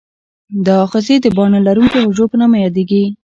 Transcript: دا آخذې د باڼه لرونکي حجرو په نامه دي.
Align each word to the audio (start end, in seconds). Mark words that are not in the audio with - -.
دا 0.65 0.73
آخذې 0.85 1.15
د 1.21 1.25
باڼه 1.35 1.59
لرونکي 1.67 1.97
حجرو 2.03 2.29
په 2.31 2.35
نامه 2.41 2.59
دي. 2.75 3.03